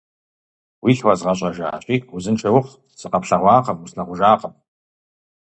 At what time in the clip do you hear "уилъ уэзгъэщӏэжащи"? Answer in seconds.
0.83-1.95